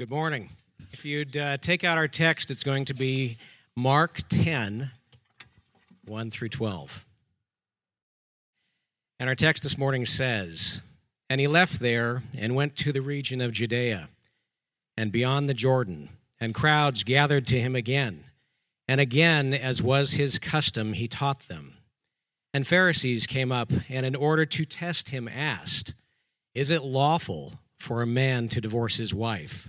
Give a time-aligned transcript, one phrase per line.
[0.00, 0.48] Good morning.
[0.92, 3.36] If you'd uh, take out our text, it's going to be
[3.76, 4.90] Mark 10,
[6.06, 7.04] 1 through 12.
[9.18, 10.80] And our text this morning says,
[11.28, 14.08] And he left there and went to the region of Judea
[14.96, 16.08] and beyond the Jordan,
[16.40, 18.24] and crowds gathered to him again.
[18.88, 21.74] And again, as was his custom, he taught them.
[22.54, 25.92] And Pharisees came up, and in order to test him, asked,
[26.54, 29.68] Is it lawful for a man to divorce his wife?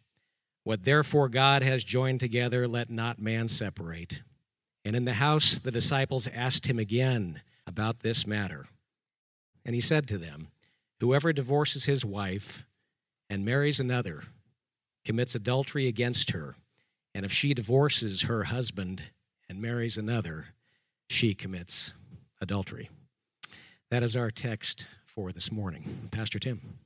[0.63, 4.21] What therefore God has joined together, let not man separate.
[4.85, 8.65] And in the house the disciples asked him again about this matter.
[9.65, 10.49] And he said to them,
[10.99, 12.65] Whoever divorces his wife
[13.29, 14.23] and marries another
[15.03, 16.55] commits adultery against her.
[17.15, 19.01] And if she divorces her husband
[19.49, 20.47] and marries another,
[21.09, 21.93] she commits
[22.39, 22.89] adultery.
[23.89, 26.07] That is our text for this morning.
[26.11, 26.77] Pastor Tim.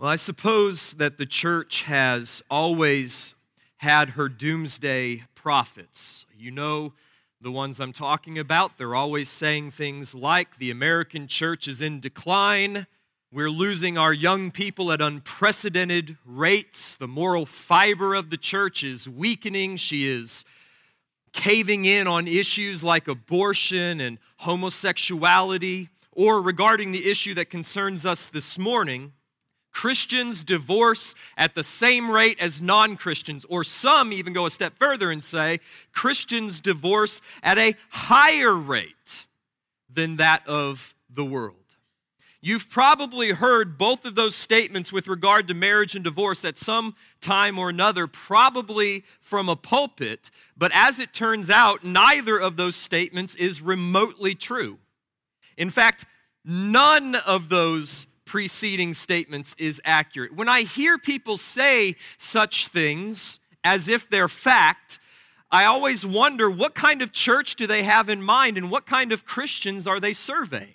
[0.00, 3.34] Well, I suppose that the church has always
[3.78, 6.24] had her doomsday prophets.
[6.38, 6.92] You know
[7.40, 8.78] the ones I'm talking about.
[8.78, 12.86] They're always saying things like the American church is in decline.
[13.32, 16.94] We're losing our young people at unprecedented rates.
[16.94, 19.78] The moral fiber of the church is weakening.
[19.78, 20.44] She is
[21.32, 28.28] caving in on issues like abortion and homosexuality, or regarding the issue that concerns us
[28.28, 29.12] this morning
[29.78, 34.76] Christians divorce at the same rate as non Christians, or some even go a step
[34.76, 35.60] further and say
[35.92, 39.26] Christians divorce at a higher rate
[39.88, 41.54] than that of the world.
[42.40, 46.96] You've probably heard both of those statements with regard to marriage and divorce at some
[47.20, 52.74] time or another, probably from a pulpit, but as it turns out, neither of those
[52.74, 54.78] statements is remotely true.
[55.56, 56.04] In fact,
[56.44, 60.36] none of those preceding statements is accurate.
[60.36, 65.00] When I hear people say such things as if they're fact,
[65.50, 69.12] I always wonder what kind of church do they have in mind and what kind
[69.12, 70.74] of Christians are they surveying?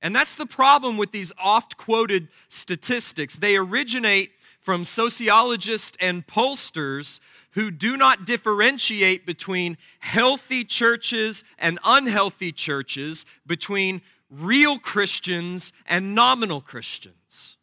[0.00, 3.34] And that's the problem with these oft quoted statistics.
[3.34, 4.30] They originate
[4.60, 7.18] from sociologists and pollsters
[7.52, 16.60] who do not differentiate between healthy churches and unhealthy churches, between real Christians and nominal
[16.60, 17.56] Christians.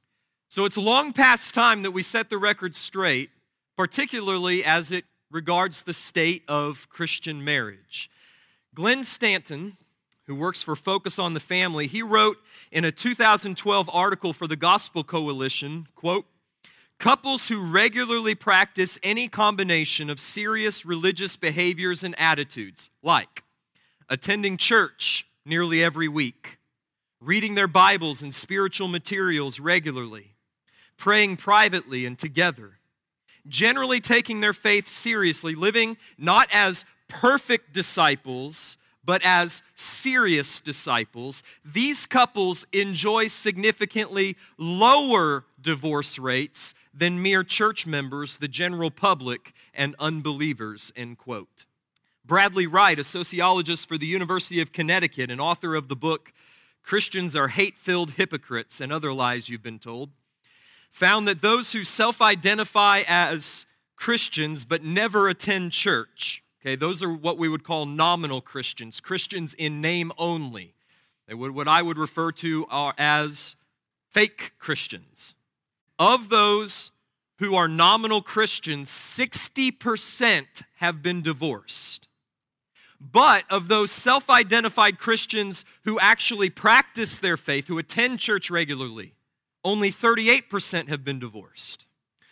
[0.49, 3.29] So it's long past time that we set the record straight,
[3.77, 8.09] particularly as it regards the state of Christian marriage.
[8.73, 9.77] Glenn Stanton,
[10.25, 12.37] who works for Focus on the Family, he wrote
[12.71, 16.25] in a 2012 article for the Gospel Coalition, quote,
[16.99, 23.43] Couples who regularly practice any combination of serious religious behaviors and attitudes, like
[24.09, 26.56] attending church nearly every week,
[27.19, 30.35] reading their Bibles and spiritual materials regularly,
[30.97, 32.79] praying privately and together,
[33.47, 42.05] generally taking their faith seriously, living not as perfect disciples, but as serious disciples, these
[42.05, 50.91] couples enjoy significantly lower divorce rates than mere church members, the general public, and unbelievers,
[50.95, 51.65] end quote.
[52.25, 56.33] Bradley Wright, a sociologist for the University of Connecticut and author of the book
[56.87, 60.09] Christians are hate filled hypocrites and other lies you've been told,
[60.89, 63.65] found that those who self identify as
[63.97, 69.53] Christians but never attend church, okay, those are what we would call nominal Christians, Christians
[69.55, 70.75] in name only.
[71.27, 73.57] They would, what I would refer to are as
[74.09, 75.35] fake Christians.
[75.99, 76.91] Of those
[77.39, 82.06] who are nominal Christians, 60% have been divorced.
[82.99, 89.13] But of those self identified Christians who actually practice their faith, who attend church regularly,
[89.63, 91.85] only 38% have been divorced.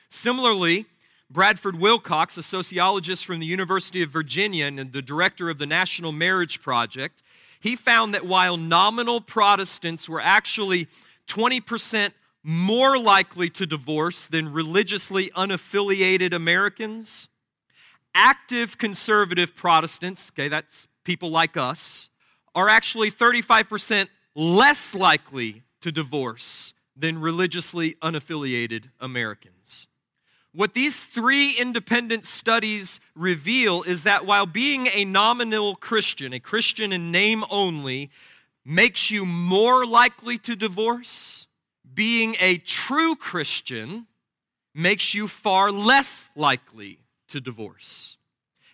[0.09, 0.85] Similarly,
[1.29, 6.11] Bradford Wilcox, a sociologist from the University of Virginia and the director of the National
[6.11, 7.21] Marriage Project,
[7.59, 10.87] he found that while nominal Protestants were actually
[11.27, 12.11] 20%
[12.43, 17.27] more likely to divorce than religiously unaffiliated Americans,
[18.15, 22.09] active conservative Protestants, okay, that's people like us,
[22.55, 29.87] are actually 35% less likely to divorce than religiously unaffiliated Americans.
[30.53, 36.93] What these three independent studies reveal is that while being a nominal Christian, a Christian
[36.93, 38.09] in name only,
[38.63, 41.47] makes you more likely to divorce,
[41.93, 44.07] being a true Christian
[44.73, 46.99] makes you far less likely
[47.29, 48.17] to divorce.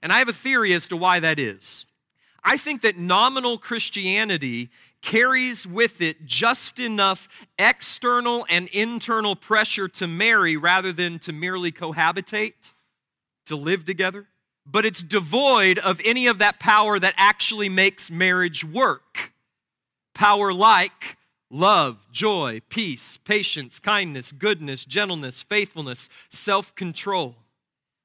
[0.01, 1.85] And I have a theory as to why that is.
[2.43, 4.69] I think that nominal Christianity
[5.01, 7.27] carries with it just enough
[7.59, 12.73] external and internal pressure to marry rather than to merely cohabitate,
[13.45, 14.27] to live together.
[14.65, 19.33] But it's devoid of any of that power that actually makes marriage work.
[20.13, 21.17] Power like
[21.49, 27.35] love, joy, peace, patience, kindness, goodness, gentleness, faithfulness, self control.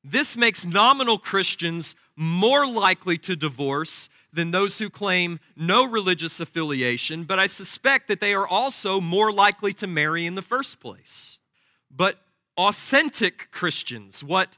[0.09, 7.25] This makes nominal Christians more likely to divorce than those who claim no religious affiliation,
[7.25, 11.41] but I suspect that they are also more likely to marry in the first place.
[11.91, 12.21] But
[12.57, 14.57] authentic Christians, what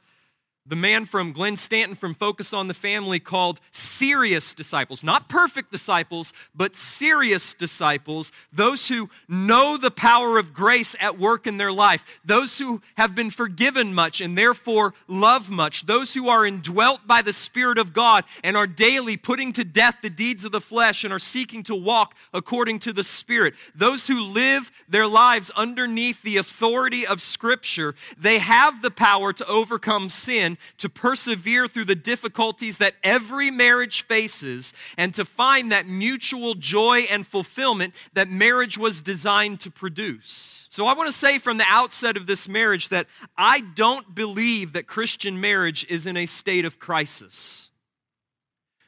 [0.69, 5.03] the man from Glenn Stanton from Focus on the Family called serious disciples.
[5.03, 8.33] Not perfect disciples, but serious disciples.
[8.53, 12.21] Those who know the power of grace at work in their life.
[12.25, 15.87] Those who have been forgiven much and therefore love much.
[15.87, 19.97] Those who are indwelt by the Spirit of God and are daily putting to death
[20.03, 23.55] the deeds of the flesh and are seeking to walk according to the Spirit.
[23.75, 27.95] Those who live their lives underneath the authority of Scripture.
[28.19, 34.03] They have the power to overcome sin to persevere through the difficulties that every marriage
[34.03, 40.67] faces, and to find that mutual joy and fulfillment that marriage was designed to produce.
[40.71, 43.07] So, I want to say from the outset of this marriage that
[43.37, 47.71] I don't believe that Christian marriage is in a state of crisis,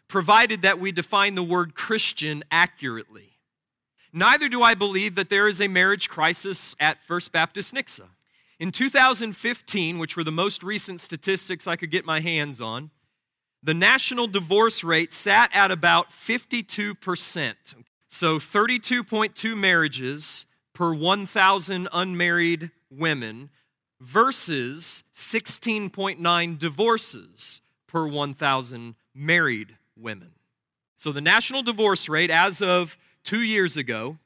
[0.09, 3.39] provided that we define the word Christian accurately.
[4.13, 8.09] Neither do I believe that there is a marriage crisis at First Baptist Nixa.
[8.61, 12.91] In 2015, which were the most recent statistics I could get my hands on,
[13.63, 17.55] the national divorce rate sat at about 52%.
[18.11, 23.49] So 32.2 marriages per 1,000 unmarried women
[23.99, 30.33] versus 16.9 divorces per 1,000 married women.
[30.97, 34.19] So the national divorce rate as of two years ago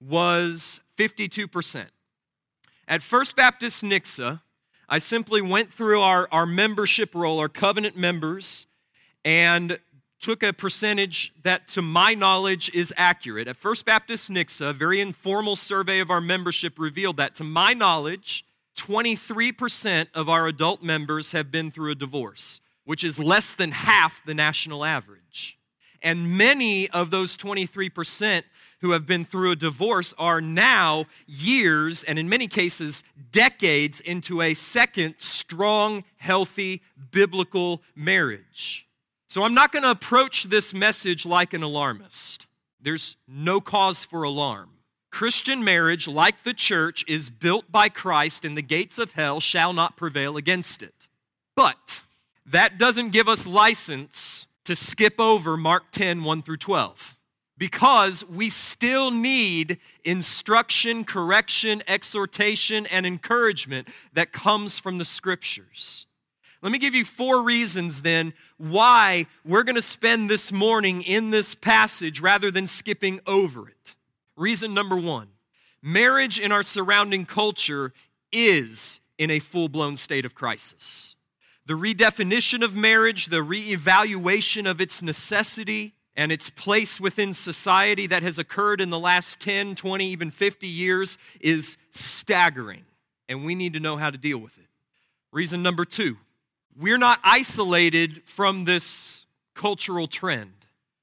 [0.00, 1.86] was 52%.
[2.92, 4.42] At First Baptist Nixa,
[4.86, 8.66] I simply went through our, our membership roll, our covenant members,
[9.24, 9.78] and
[10.20, 13.48] took a percentage that, to my knowledge, is accurate.
[13.48, 17.72] At First Baptist Nixa, a very informal survey of our membership revealed that, to my
[17.72, 18.44] knowledge,
[18.76, 24.22] 23% of our adult members have been through a divorce, which is less than half
[24.26, 25.21] the national average.
[26.02, 28.42] And many of those 23%
[28.80, 34.42] who have been through a divorce are now years, and in many cases, decades into
[34.42, 36.82] a second strong, healthy,
[37.12, 38.86] biblical marriage.
[39.28, 42.46] So I'm not going to approach this message like an alarmist.
[42.80, 44.70] There's no cause for alarm.
[45.10, 49.72] Christian marriage, like the church, is built by Christ, and the gates of hell shall
[49.72, 51.06] not prevail against it.
[51.54, 52.02] But
[52.44, 57.16] that doesn't give us license to skip over Mark 10 1 through 12
[57.58, 66.06] because we still need instruction, correction, exhortation, and encouragement that comes from the scriptures.
[66.62, 71.30] Let me give you four reasons then why we're going to spend this morning in
[71.30, 73.96] this passage rather than skipping over it.
[74.36, 75.28] Reason number one
[75.82, 77.92] marriage in our surrounding culture
[78.32, 81.16] is in a full blown state of crisis.
[81.66, 88.22] The redefinition of marriage, the reevaluation of its necessity, and its place within society that
[88.22, 92.84] has occurred in the last 10, 20, even 50 years is staggering,
[93.28, 94.66] and we need to know how to deal with it.
[95.32, 96.18] Reason number two
[96.78, 100.52] we're not isolated from this cultural trend.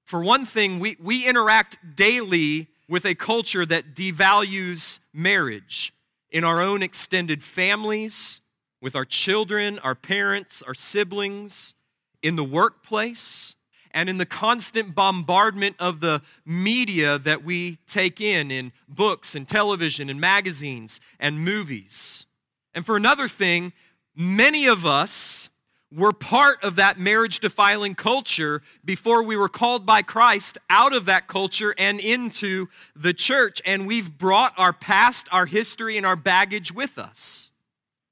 [0.04, 5.94] For one thing, we, we interact daily with a culture that devalues marriage
[6.32, 8.42] in our own extended families,
[8.82, 11.76] with our children, our parents, our siblings,
[12.22, 13.56] in the workplace
[13.92, 19.48] and in the constant bombardment of the media that we take in, in books and
[19.48, 22.26] television and magazines and movies.
[22.74, 23.74] And for another thing,
[24.16, 25.50] many of us
[25.92, 31.06] were part of that marriage defiling culture before we were called by Christ out of
[31.06, 33.60] that culture and into the church.
[33.66, 37.49] And we've brought our past, our history, and our baggage with us.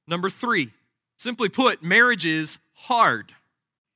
[0.07, 0.71] Number three,
[1.17, 3.33] simply put, marriage is hard.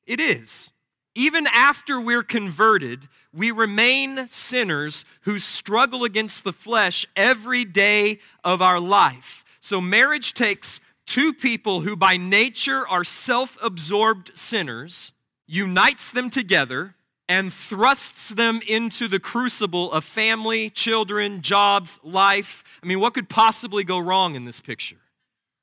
[0.05, 0.71] It is.
[1.13, 8.61] Even after we're converted, we remain sinners who struggle against the flesh every day of
[8.61, 9.43] our life.
[9.61, 15.11] So, marriage takes two people who by nature are self absorbed sinners,
[15.47, 16.95] unites them together,
[17.27, 22.63] and thrusts them into the crucible of family, children, jobs, life.
[22.81, 25.00] I mean, what could possibly go wrong in this picture?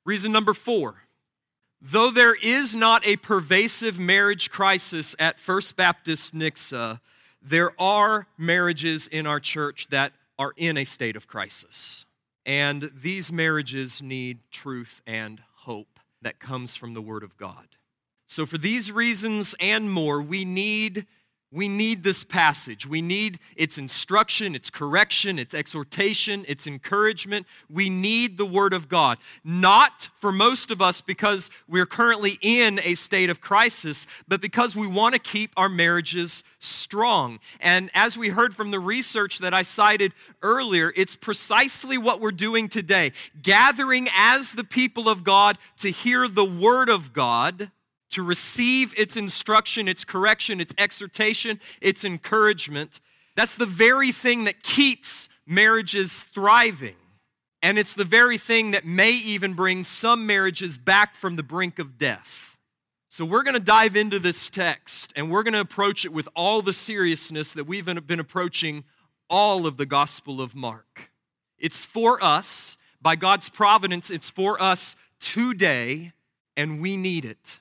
[0.05, 1.03] Reason number four
[1.81, 6.99] Though there is not a pervasive marriage crisis at First Baptist Nixa,
[7.41, 12.05] there are marriages in our church that are in a state of crisis.
[12.45, 17.67] And these marriages need truth and hope that comes from the Word of God.
[18.27, 21.07] So, for these reasons and more, we need
[21.51, 22.85] we need this passage.
[22.85, 27.47] We need its instruction, its correction, its exhortation, its encouragement.
[27.69, 29.17] We need the Word of God.
[29.43, 34.75] Not for most of us because we're currently in a state of crisis, but because
[34.75, 37.39] we want to keep our marriages strong.
[37.59, 40.13] And as we heard from the research that I cited
[40.43, 46.27] earlier, it's precisely what we're doing today gathering as the people of God to hear
[46.27, 47.71] the Word of God
[48.11, 52.99] to receive its instruction, its correction, its exhortation, its encouragement.
[53.35, 56.95] That's the very thing that keeps marriages thriving.
[57.61, 61.77] And it's the very thing that may even bring some marriages back from the brink
[61.77, 62.57] of death.
[63.11, 66.29] So, we're going to dive into this text and we're going to approach it with
[66.35, 68.83] all the seriousness that we've been approaching
[69.29, 71.11] all of the Gospel of Mark.
[71.57, 76.13] It's for us, by God's providence, it's for us today,
[76.55, 77.59] and we need it.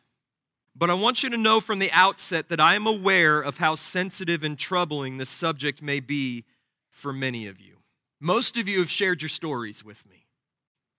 [0.78, 3.74] But I want you to know from the outset that I am aware of how
[3.74, 6.44] sensitive and troubling this subject may be
[6.88, 7.78] for many of you.
[8.20, 10.26] Most of you have shared your stories with me.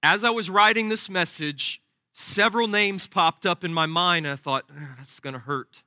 [0.03, 1.81] As I was writing this message,
[2.11, 4.65] several names popped up in my mind, and I thought,
[4.97, 5.83] that's going to hurt.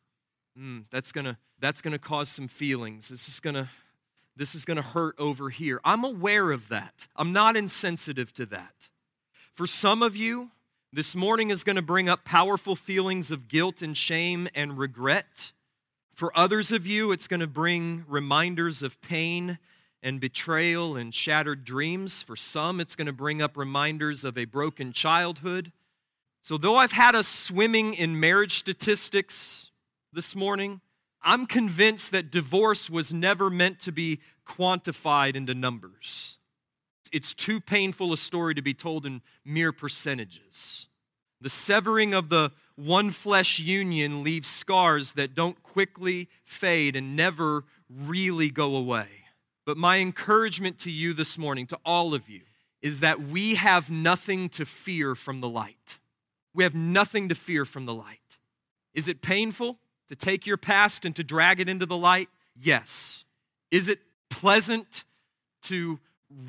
[0.58, 3.08] Mm, that's going to that's going to cause some feelings.
[3.08, 3.68] This is going to
[4.36, 5.80] this is going to hurt over here.
[5.84, 7.08] I'm aware of that.
[7.14, 8.88] I'm not insensitive to that.
[9.52, 10.50] For some of you,
[10.94, 15.52] this morning is going to bring up powerful feelings of guilt and shame and regret.
[16.14, 19.58] For others of you, it's going to bring reminders of pain
[20.02, 22.22] and betrayal and shattered dreams.
[22.22, 25.72] For some, it's going to bring up reminders of a broken childhood.
[26.42, 29.70] So, though I've had us swimming in marriage statistics
[30.12, 30.82] this morning,
[31.22, 36.38] I'm convinced that divorce was never meant to be quantified into numbers
[37.12, 40.88] it's too painful a story to be told in mere percentages.
[41.40, 47.64] The severing of the one flesh union leaves scars that don't quickly fade and never
[47.90, 49.06] really go away.
[49.66, 52.40] But my encouragement to you this morning, to all of you,
[52.80, 55.98] is that we have nothing to fear from the light.
[56.54, 58.38] We have nothing to fear from the light.
[58.94, 59.78] Is it painful
[60.08, 62.28] to take your past and to drag it into the light?
[62.56, 63.24] Yes.
[63.70, 64.00] Is it
[64.30, 65.04] pleasant
[65.62, 66.00] to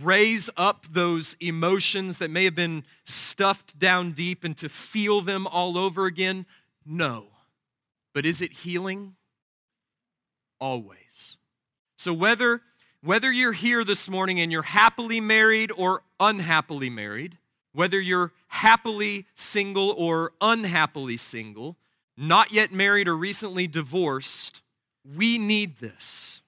[0.02, 5.48] raise up those emotions that may have been stuffed down deep and to feel them
[5.48, 6.46] all over again?
[6.86, 7.28] No.
[8.14, 9.16] But is it healing?
[10.60, 11.38] Always.
[11.96, 12.62] So whether
[13.04, 17.38] whether you're here this morning and you're happily married or unhappily married,
[17.74, 21.76] whether you're happily single or unhappily single,
[22.16, 24.62] not yet married or recently divorced,
[25.04, 26.42] we need this.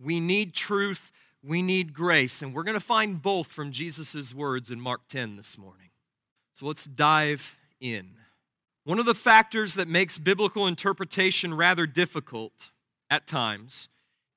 [0.00, 2.42] We need truth we need grace.
[2.42, 5.90] And we're going to find both from Jesus' words in Mark 10 this morning.
[6.52, 8.10] So let's dive in.
[8.84, 12.70] One of the factors that makes biblical interpretation rather difficult
[13.08, 13.88] at times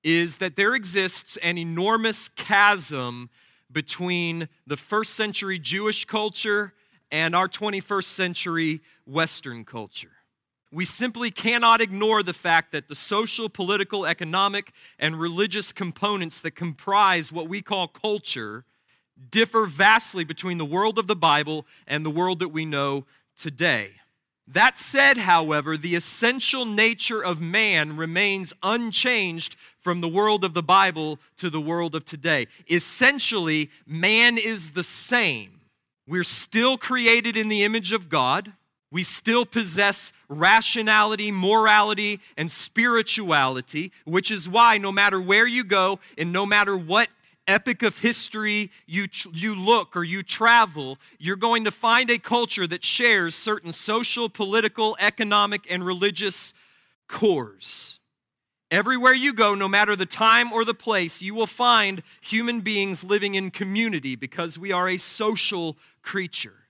[0.03, 3.29] is that there exists an enormous chasm
[3.72, 6.74] between the first century Jewish culture
[7.12, 10.12] and our 21st century Western culture
[10.73, 16.55] we simply cannot ignore the fact that the social, political, economic, and religious components that
[16.55, 18.65] comprise what we call culture
[19.29, 23.05] differ vastly between the world of the Bible and the world that we know
[23.37, 23.91] today.
[24.47, 30.63] That said, however, the essential nature of man remains unchanged from the world of the
[30.63, 32.47] Bible to the world of today.
[32.69, 35.61] Essentially, man is the same.
[36.07, 38.53] We're still created in the image of God
[38.93, 46.00] we still possess rationality, morality, and spirituality, which is why no matter where you go
[46.15, 47.09] and no matter what
[47.47, 52.67] epic of history you, you look or you travel, you're going to find a culture
[52.67, 56.53] that shares certain social, political, economic, and religious
[57.07, 58.00] cores.
[58.69, 63.03] Everywhere you go, no matter the time or the place, you will find human beings
[63.03, 66.63] living in community because we are a social creature.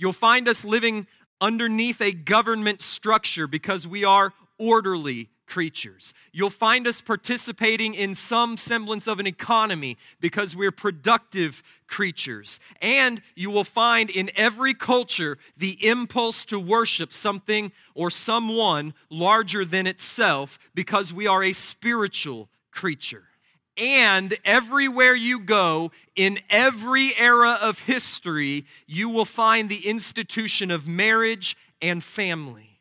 [0.00, 1.06] You'll find us living
[1.40, 6.14] underneath a government structure because we are orderly creatures.
[6.32, 12.60] You'll find us participating in some semblance of an economy because we're productive creatures.
[12.80, 19.64] And you will find in every culture the impulse to worship something or someone larger
[19.64, 23.24] than itself because we are a spiritual creature.
[23.80, 30.86] And everywhere you go, in every era of history, you will find the institution of
[30.86, 32.78] marriage and family.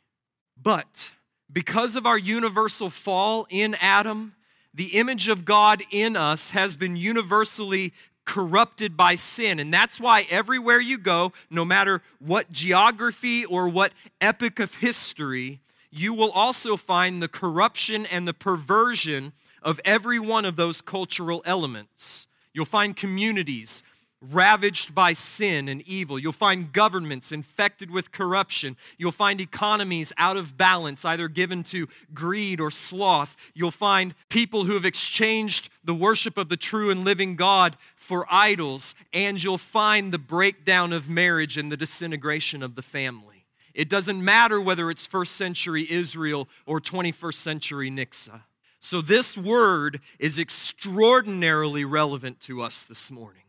[0.62, 1.12] But
[1.52, 4.36] because of our universal fall in Adam,
[4.74, 7.94] the image of God in us has been universally
[8.26, 9.58] corrupted by sin.
[9.58, 15.62] And that's why everywhere you go, no matter what geography or what epoch of history,
[15.92, 21.42] you will also find the corruption and the perversion of every one of those cultural
[21.46, 22.28] elements.
[22.54, 23.84] You'll find communities
[24.22, 26.20] ravaged by sin and evil.
[26.20, 28.76] You'll find governments infected with corruption.
[28.98, 33.38] You'll find economies out of balance, either given to greed or sloth.
[33.54, 38.26] You'll find people who have exchanged the worship of the true and living God for
[38.30, 38.94] idols.
[39.14, 43.46] And you'll find the breakdown of marriage and the disintegration of the family.
[43.74, 48.42] It doesn't matter whether it's first century Israel or 21st century Nixa.
[48.80, 53.44] So, this word is extraordinarily relevant to us this morning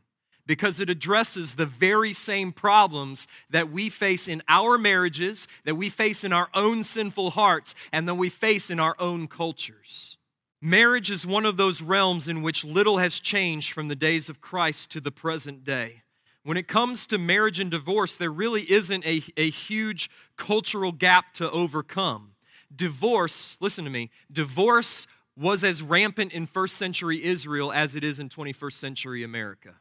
[0.46, 5.88] because it addresses the very same problems that we face in our marriages, that we
[5.88, 10.16] face in our own sinful hearts, and that we face in our own cultures.
[10.60, 14.40] Marriage is one of those realms in which little has changed from the days of
[14.40, 16.02] Christ to the present day.
[16.42, 21.32] When it comes to marriage and divorce, there really isn't a, a huge cultural gap
[21.34, 22.32] to overcome.
[22.74, 25.06] Divorce, listen to me, divorce
[25.40, 29.76] was as rampant in first century Israel as it is in 21st century America.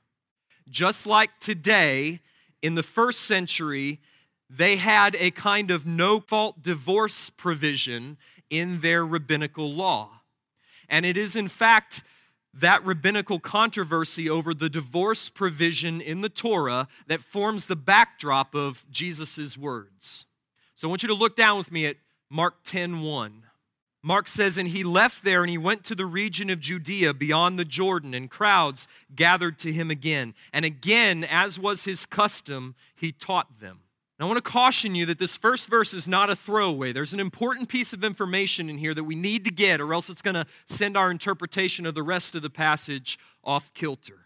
[0.70, 2.22] Just like today,
[2.62, 4.00] in the first century,
[4.50, 8.18] they had a kind of no fault divorce provision
[8.50, 10.22] in their rabbinical law.
[10.88, 12.04] And it is, in fact,
[12.54, 18.86] that rabbinical controversy over the divorce provision in the Torah that forms the backdrop of
[18.90, 20.26] Jesus' words.
[20.74, 21.98] So I want you to look down with me at
[22.30, 23.44] Mark 10 1.
[24.02, 27.60] Mark says, And he left there and he went to the region of Judea beyond
[27.60, 30.34] the Jordan, and crowds gathered to him again.
[30.54, 33.82] And again, as was his custom, he taught them.
[34.22, 36.92] I want to caution you that this first verse is not a throwaway.
[36.92, 40.10] There's an important piece of information in here that we need to get, or else
[40.10, 44.26] it's going to send our interpretation of the rest of the passage off kilter.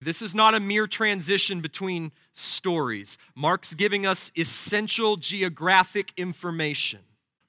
[0.00, 3.18] This is not a mere transition between stories.
[3.34, 7.00] Mark's giving us essential geographic information.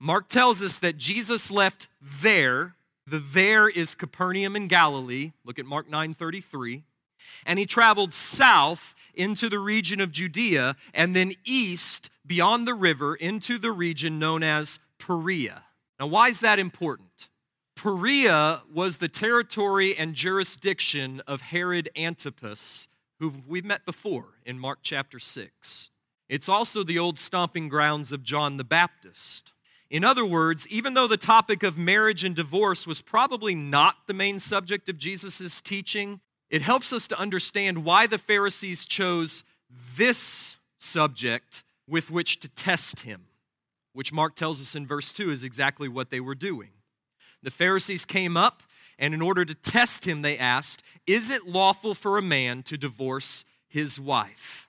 [0.04, 2.76] Mark tells us that Jesus left there.
[3.08, 5.32] The there is Capernaum in Galilee.
[5.46, 6.84] Look at Mark 9:33.
[7.46, 13.16] And he traveled south into the region of Judea and then east beyond the river
[13.16, 15.64] into the region known as Perea.
[15.98, 17.30] Now, why is that important?
[17.78, 22.90] Perea was the territory and jurisdiction of Herod Antipas,
[23.20, 25.92] who we've met before in Mark chapter 6.
[26.28, 29.53] It's also the old stomping grounds of John the Baptist.
[29.94, 34.14] In other words, even though the topic of marriage and divorce was probably not the
[34.16, 39.44] main subject of Jesus' teaching, it helps us to understand why the Pharisees chose
[39.96, 43.28] this subject with which to test him,
[43.94, 46.70] which Mark tells us in verse 2 is exactly what they were doing.
[47.44, 48.64] The Pharisees came up,
[48.98, 52.80] and in order to test him, they asked, Is it lawful for a man to
[52.80, 54.68] divorce his wife?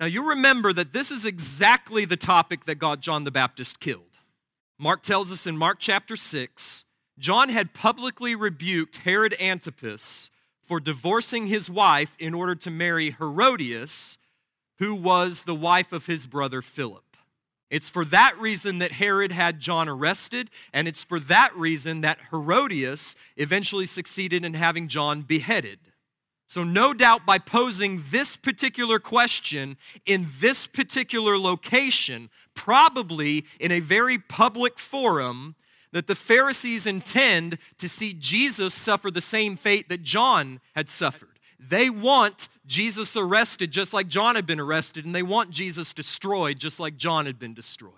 [0.00, 4.09] Now, you remember that this is exactly the topic that got John the Baptist killed.
[4.82, 6.86] Mark tells us in Mark chapter 6,
[7.18, 10.30] John had publicly rebuked Herod Antipas
[10.62, 14.16] for divorcing his wife in order to marry Herodias,
[14.78, 17.04] who was the wife of his brother Philip.
[17.68, 22.18] It's for that reason that Herod had John arrested, and it's for that reason that
[22.30, 25.89] Herodias eventually succeeded in having John beheaded.
[26.50, 33.78] So, no doubt by posing this particular question in this particular location, probably in a
[33.78, 35.54] very public forum,
[35.92, 41.38] that the Pharisees intend to see Jesus suffer the same fate that John had suffered.
[41.60, 46.58] They want Jesus arrested just like John had been arrested, and they want Jesus destroyed
[46.58, 47.92] just like John had been destroyed.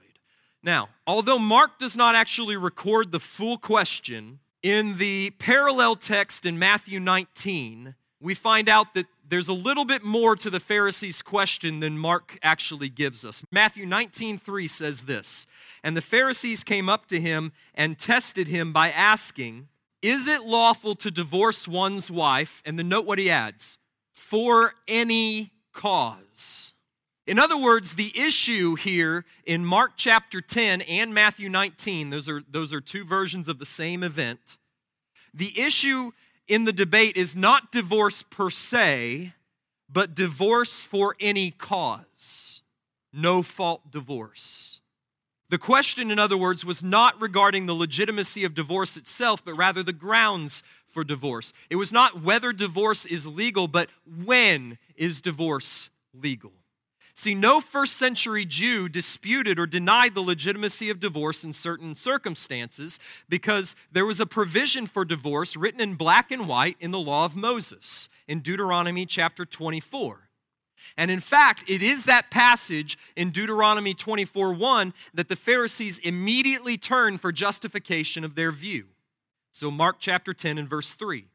[0.63, 6.59] Now, although Mark does not actually record the full question, in the parallel text in
[6.59, 11.81] Matthew 19, we find out that there's a little bit more to the Pharisees' question
[11.81, 13.43] than Mark actually gives us.
[13.51, 15.47] Matthew 19:3 says this,
[15.83, 19.69] and the Pharisees came up to him and tested him by asking,
[20.01, 23.79] "Is it lawful to divorce one's wife?" And then note what he adds,
[24.13, 26.75] "for any cause."
[27.27, 32.43] In other words, the issue here in Mark chapter 10 and Matthew 19, those are,
[32.49, 34.59] those are two versions of the same event.
[35.33, 36.13] The issue
[36.49, 39.35] in the debate is not divorce per se,
[39.89, 42.63] but divorce for any cause.
[43.13, 44.81] No fault divorce.
[45.51, 49.83] The question, in other words, was not regarding the legitimacy of divorce itself, but rather
[49.83, 51.53] the grounds for divorce.
[51.69, 56.53] It was not whether divorce is legal, but when is divorce legal.
[57.15, 62.99] See, no first century Jew disputed or denied the legitimacy of divorce in certain circumstances
[63.29, 67.27] because there was a provision for divorce written in black and white in the law
[67.27, 70.29] of Moses in Deuteronomy chapter 24.
[70.97, 76.77] And in fact, it is that passage in Deuteronomy 24 1 that the Pharisees immediately
[76.77, 78.87] turn for justification of their view.
[79.53, 81.27] So, Mark chapter 10 and verse 3.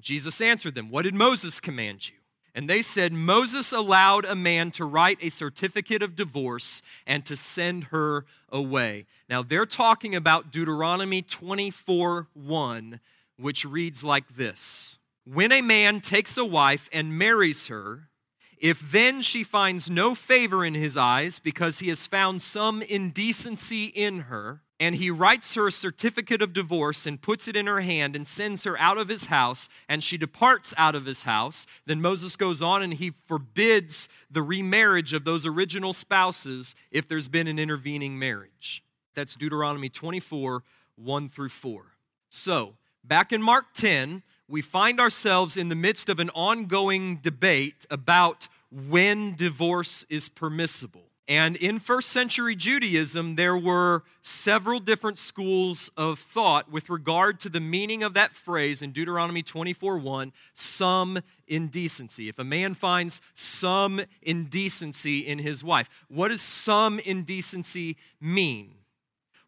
[0.00, 2.16] Jesus answered them, What did Moses command you?
[2.56, 7.36] And they said, Moses allowed a man to write a certificate of divorce and to
[7.36, 9.04] send her away.
[9.28, 13.00] Now, they're talking about Deuteronomy 24 1,
[13.36, 18.08] which reads like this When a man takes a wife and marries her,
[18.56, 23.84] if then she finds no favor in his eyes because he has found some indecency
[23.84, 27.80] in her, and he writes her a certificate of divorce and puts it in her
[27.80, 31.66] hand and sends her out of his house, and she departs out of his house.
[31.86, 37.28] Then Moses goes on and he forbids the remarriage of those original spouses if there's
[37.28, 38.82] been an intervening marriage.
[39.14, 40.62] That's Deuteronomy 24
[40.96, 41.84] 1 through 4.
[42.30, 47.86] So, back in Mark 10, we find ourselves in the midst of an ongoing debate
[47.90, 51.05] about when divorce is permissible.
[51.28, 57.48] And in first century Judaism, there were several different schools of thought with regard to
[57.48, 62.28] the meaning of that phrase in Deuteronomy 24 1, some indecency.
[62.28, 68.74] If a man finds some indecency in his wife, what does some indecency mean?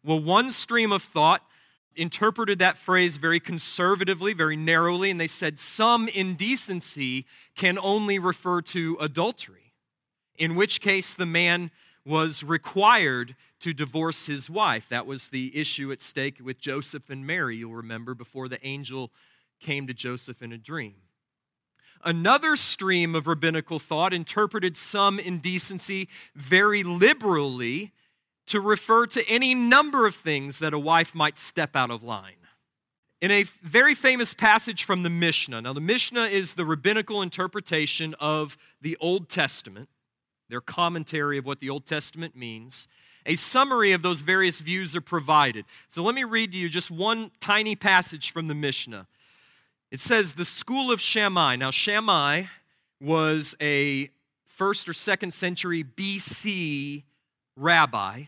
[0.03, 1.45] Well, one stream of thought
[1.95, 8.61] interpreted that phrase very conservatively, very narrowly, and they said some indecency can only refer
[8.61, 9.68] to adultery
[10.39, 11.69] in which case the man
[12.05, 14.87] was required to divorce his wife.
[14.89, 19.11] That was the issue at stake with Joseph and Mary, you'll remember, before the angel
[19.59, 20.95] came to Joseph in a dream.
[22.03, 27.91] Another stream of rabbinical thought interpreted some indecency very liberally
[28.47, 32.33] to refer to any number of things that a wife might step out of line.
[33.21, 38.15] In a very famous passage from the Mishnah, now the Mishnah is the rabbinical interpretation
[38.17, 39.89] of the Old Testament
[40.49, 42.87] their commentary of what the Old Testament means.
[43.25, 45.65] A summary of those various views are provided.
[45.87, 49.07] So let me read to you just one tiny passage from the Mishnah.
[49.91, 51.55] It says, The school of Shammai.
[51.55, 52.45] Now, Shammai
[52.99, 54.09] was a
[54.45, 57.03] first or second century BC
[57.55, 58.23] rabbi.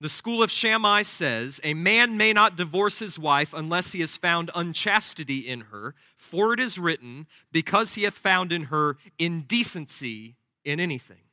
[0.00, 4.16] The school of Shammai says, A man may not divorce his wife unless he has
[4.16, 10.36] found unchastity in her, for it is written, Because he hath found in her indecency
[10.64, 11.23] in anything.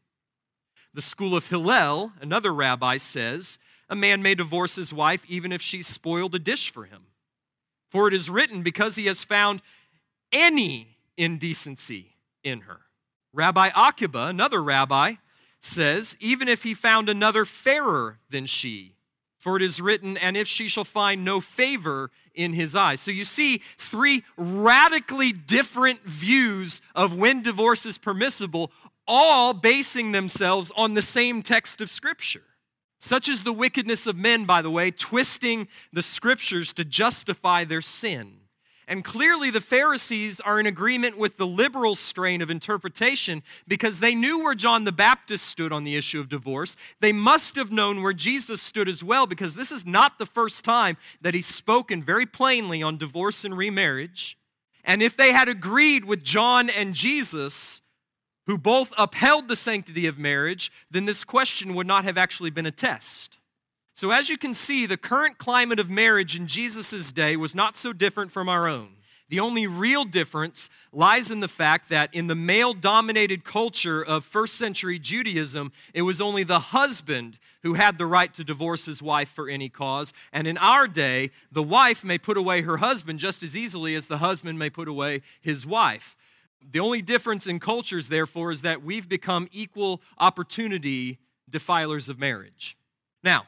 [0.94, 3.58] The school of Hillel, another rabbi, says
[3.90, 7.04] a man may divorce his wife even if she spoiled a dish for him.
[7.90, 9.62] For it is written, because he has found
[10.32, 12.82] any indecency in her.
[13.34, 15.16] Rabbi Akiba, another rabbi,
[15.60, 18.96] says, even if he found another fairer than she,
[19.38, 23.02] for it is written, and if she shall find no favor in his eyes.
[23.02, 28.72] So you see three radically different views of when divorce is permissible,
[29.08, 32.44] all basing themselves on the same text of Scripture.
[33.00, 37.82] Such is the wickedness of men, by the way, twisting the Scriptures to justify their
[37.82, 38.42] sin.
[38.88, 44.14] And clearly, the Pharisees are in agreement with the liberal strain of interpretation because they
[44.14, 46.76] knew where John the Baptist stood on the issue of divorce.
[47.00, 50.66] They must have known where Jesus stood as well because this is not the first
[50.66, 54.38] time that he's spoken very plainly on divorce and remarriage.
[54.84, 57.82] And if they had agreed with John and Jesus,
[58.48, 62.66] who both upheld the sanctity of marriage, then this question would not have actually been
[62.66, 63.38] a test.
[63.94, 67.76] So, as you can see, the current climate of marriage in Jesus' day was not
[67.76, 68.96] so different from our own.
[69.32, 74.26] The only real difference lies in the fact that in the male dominated culture of
[74.26, 79.02] first century Judaism, it was only the husband who had the right to divorce his
[79.02, 80.12] wife for any cause.
[80.34, 84.08] And in our day, the wife may put away her husband just as easily as
[84.08, 86.18] the husband may put away his wife.
[86.70, 91.20] The only difference in cultures, therefore, is that we've become equal opportunity
[91.50, 92.78] defilers of marriage.
[93.24, 93.44] Now,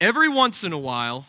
[0.00, 1.26] every once in a while,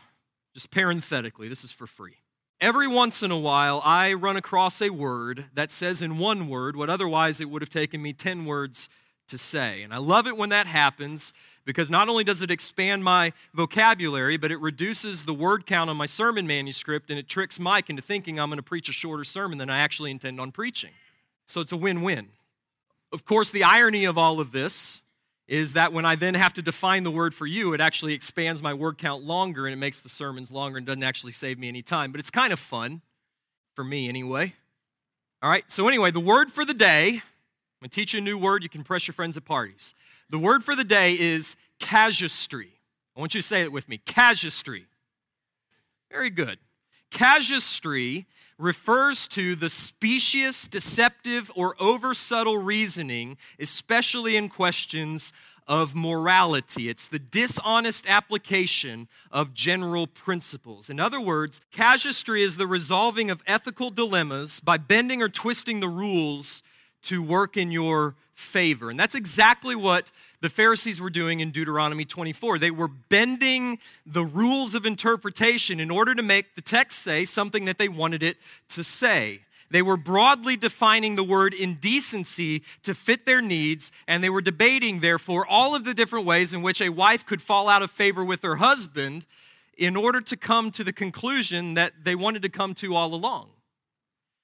[0.54, 2.18] just parenthetically, this is for free.
[2.62, 6.76] Every once in a while, I run across a word that says in one word
[6.76, 8.88] what otherwise it would have taken me 10 words
[9.28, 9.84] to say.
[9.84, 11.34] And I love it when that happens
[11.66, 15.98] because not only does it expand my vocabulary, but it reduces the word count on
[15.98, 19.24] my sermon manuscript and it tricks Mike into thinking I'm going to preach a shorter
[19.24, 20.92] sermon than I actually intend on preaching.
[21.54, 22.30] So it's a win win.
[23.12, 25.04] Of course, the irony of all of this
[25.48, 28.64] is that when I then have to define the word for you, it actually expands
[28.64, 31.68] my word count longer and it makes the sermons longer and doesn't actually save me
[31.68, 32.12] any time.
[32.12, 33.04] But it's kind of fun,
[33.76, 34.56] for me anyway.
[35.44, 37.22] All right, so anyway, the word for the day, I'm
[37.82, 39.94] gonna teach you a new word you can press your friends at parties.
[40.32, 42.72] The word for the day is casuistry.
[43.16, 44.88] I want you to say it with me casuistry.
[46.10, 46.58] Very good.
[47.12, 48.26] Casuistry
[48.64, 55.34] refers to the specious, deceptive, or over subtle reasoning, especially in questions
[55.68, 56.90] of morality.
[56.90, 60.90] It's the dishonest application of general principles.
[60.90, 65.90] In other words, casuistry is the resolving of ethical dilemmas by bending or twisting the
[65.90, 66.64] rules
[67.04, 68.90] to work in your favor.
[68.90, 72.60] And that's exactly what the Pharisees were doing in Deuteronomy 24.
[72.60, 77.66] They were bending the rules of interpretation in order to make the text say something
[77.66, 78.38] that they wanted it
[78.70, 79.42] to say.
[79.70, 85.00] They were broadly defining the word indecency to fit their needs, and they were debating,
[85.00, 88.24] therefore, all of the different ways in which a wife could fall out of favor
[88.24, 89.26] with her husband
[89.76, 93.50] in order to come to the conclusion that they wanted to come to all along.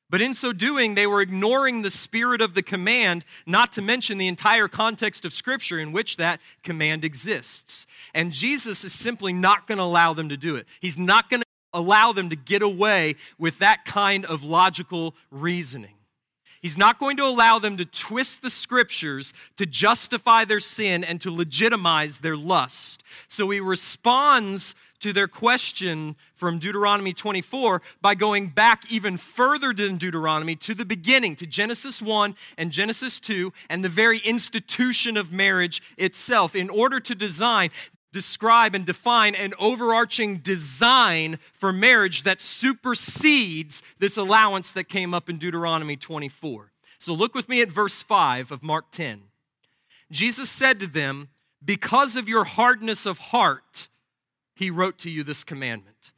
[0.09, 4.17] But in so doing, they were ignoring the spirit of the command, not to mention
[4.17, 7.85] the entire context of Scripture in which that command exists.
[8.15, 10.65] And Jesus is simply not going to allow them to do it.
[10.79, 15.93] He's not going to allow them to get away with that kind of logical reasoning.
[16.61, 21.21] He's not going to allow them to twist the scriptures to justify their sin and
[21.21, 23.03] to legitimize their lust.
[23.29, 29.97] So he responds to their question from Deuteronomy 24 by going back even further than
[29.97, 35.31] Deuteronomy to the beginning, to Genesis 1 and Genesis 2, and the very institution of
[35.31, 37.69] marriage itself, in order to design
[38.11, 45.29] describe and define an overarching design for marriage that supersedes this allowance that came up
[45.29, 46.71] in Deuteronomy 24.
[46.97, 49.21] So look with me at verse 5 of Mark 10.
[50.11, 51.29] Jesus said to them,
[51.63, 53.87] Because of your hardness of heart,
[54.59, 56.11] he wrote to you this commandment.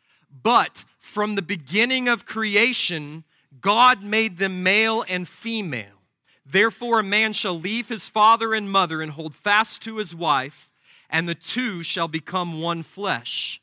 [0.44, 3.24] But from the beginning of creation,
[3.60, 6.02] God made them male and female.
[6.46, 10.70] Therefore, a man shall leave his father and mother and hold fast to his wife
[11.12, 13.62] and the two shall become one flesh.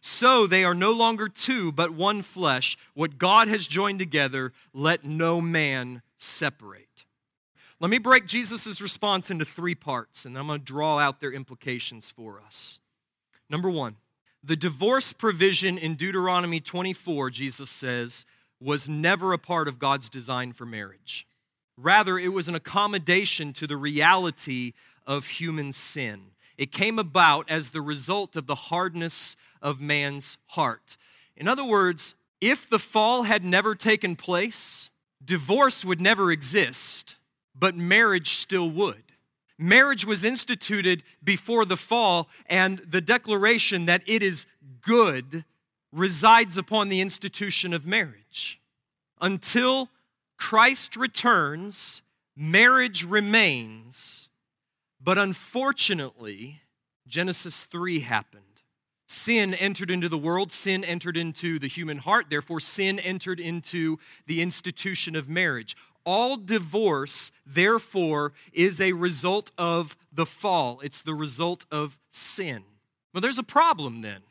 [0.00, 2.76] So they are no longer two, but one flesh.
[2.92, 7.06] What God has joined together, let no man separate.
[7.80, 11.32] Let me break Jesus' response into three parts, and I'm going to draw out their
[11.32, 12.78] implications for us.
[13.48, 13.96] Number one,
[14.46, 18.26] the divorce provision in Deuteronomy 24, Jesus says,
[18.60, 21.26] was never a part of God's design for marriage.
[21.78, 24.72] Rather, it was an accommodation to the reality
[25.06, 26.32] of human sin.
[26.58, 30.96] It came about as the result of the hardness of man's heart.
[31.36, 34.90] In other words, if the fall had never taken place,
[35.24, 37.16] divorce would never exist,
[37.58, 39.03] but marriage still would.
[39.58, 44.46] Marriage was instituted before the fall, and the declaration that it is
[44.80, 45.44] good
[45.92, 48.60] resides upon the institution of marriage.
[49.20, 49.90] Until
[50.36, 52.02] Christ returns,
[52.36, 54.24] marriage remains
[55.04, 56.62] but unfortunately,
[57.06, 58.42] Genesis 3 happened.
[59.06, 63.98] Sin entered into the world, sin entered into the human heart, therefore, sin entered into
[64.26, 65.76] the institution of marriage.
[66.04, 72.62] All divorce, therefore, is a result of the fall, it's the result of sin.
[73.12, 74.22] Well, there's a problem then.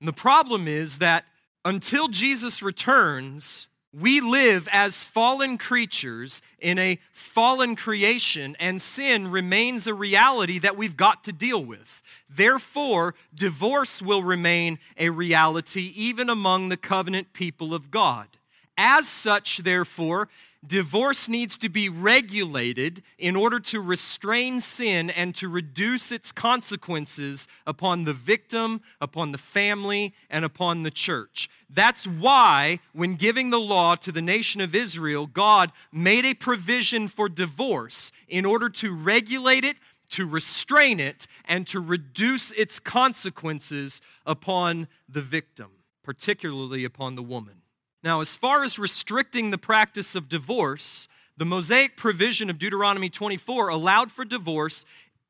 [0.00, 1.24] And the problem is that
[1.64, 9.86] until Jesus returns, we live as fallen creatures in a fallen creation, and sin remains
[9.86, 12.02] a reality that we've got to deal with.
[12.28, 18.28] Therefore, divorce will remain a reality even among the covenant people of God.
[18.76, 20.28] As such, therefore,
[20.66, 27.48] divorce needs to be regulated in order to restrain sin and to reduce its consequences
[27.66, 31.48] upon the victim, upon the family, and upon the church.
[31.68, 37.08] That's why, when giving the law to the nation of Israel, God made a provision
[37.08, 39.76] for divorce in order to regulate it,
[40.10, 45.70] to restrain it, and to reduce its consequences upon the victim,
[46.02, 47.59] particularly upon the woman.
[48.02, 53.68] Now, as far as restricting the practice of divorce, the Mosaic provision of Deuteronomy 24
[53.68, 54.84] allowed for divorce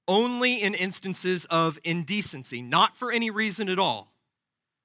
[0.06, 4.12] only in instances of indecency, not for any reason at all.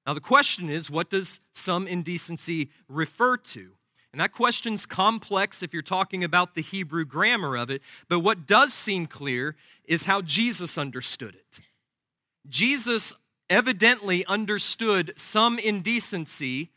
[0.06, 3.72] Now, the question is what does some indecency refer to?
[4.12, 8.48] And that question's complex if you're talking about the Hebrew grammar of it, but what
[8.48, 11.60] does seem clear is how Jesus understood it.
[12.48, 13.14] Jesus
[13.50, 16.72] evidently understood some indecency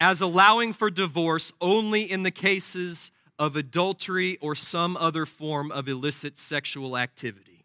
[0.00, 5.88] as allowing for divorce only in the cases of adultery or some other form of
[5.88, 7.64] illicit sexual activity.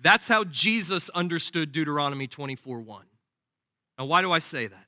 [0.00, 3.06] That's how Jesus understood Deuteronomy 24 1.
[3.98, 4.86] Now, why do I say that?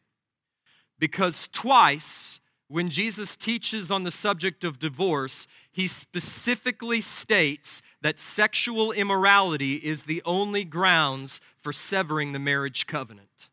[0.99, 8.91] Because twice when Jesus teaches on the subject of divorce, he specifically states that sexual
[8.91, 13.51] immorality is the only grounds for severing the marriage covenant.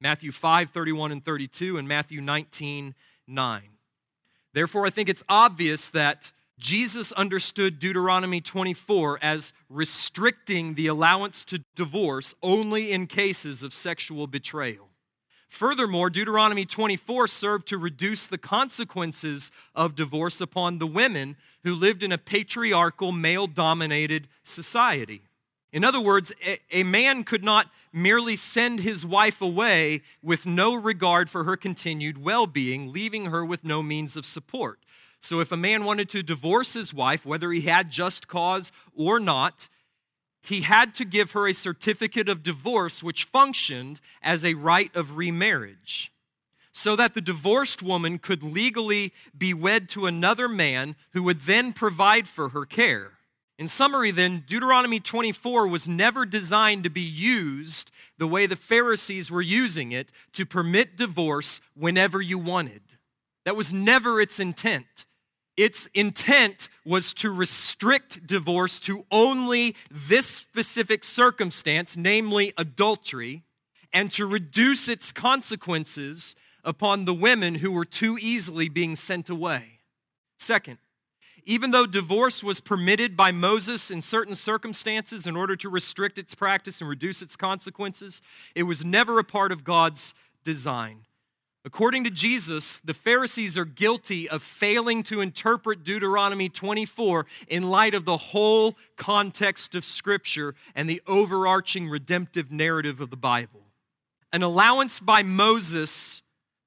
[0.00, 2.94] Matthew 5, 31 and 32, and Matthew 19,
[3.26, 3.62] 9.
[4.52, 11.62] Therefore, I think it's obvious that Jesus understood Deuteronomy 24 as restricting the allowance to
[11.74, 14.88] divorce only in cases of sexual betrayal.
[15.48, 22.02] Furthermore, Deuteronomy 24 served to reduce the consequences of divorce upon the women who lived
[22.02, 25.25] in a patriarchal, male dominated society.
[25.76, 26.32] In other words,
[26.72, 32.16] a, man could not merely send his wife away with no regard for her continued
[32.16, 34.78] well being, leaving her with no means of support.
[35.20, 39.20] So, if a man wanted to divorce his wife, whether he had just cause or
[39.20, 39.68] not,
[40.40, 45.18] he had to give her a certificate of divorce, which functioned as a right of
[45.18, 46.10] remarriage,
[46.72, 51.74] so that the divorced woman could legally be wed to another man who would then
[51.74, 53.15] provide for her care.
[53.58, 59.30] In summary, then, Deuteronomy 24 was never designed to be used the way the Pharisees
[59.30, 62.82] were using it to permit divorce whenever you wanted.
[63.46, 65.06] That was never its intent.
[65.56, 73.44] Its intent was to restrict divorce to only this specific circumstance, namely adultery,
[73.90, 79.78] and to reduce its consequences upon the women who were too easily being sent away.
[80.38, 80.76] Second,
[81.46, 86.34] even though divorce was permitted by Moses in certain circumstances in order to restrict its
[86.34, 88.20] practice and reduce its consequences,
[88.56, 91.06] it was never a part of God's design.
[91.64, 97.94] According to Jesus, the Pharisees are guilty of failing to interpret Deuteronomy 24 in light
[97.94, 103.62] of the whole context of Scripture and the overarching redemptive narrative of the Bible.
[104.32, 106.22] An allowance by Moses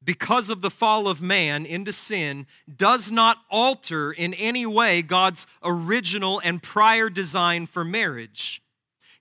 [0.10, 5.46] because of the fall of man into sin, does not alter in any way God's
[5.62, 8.60] original and prior design for marriage.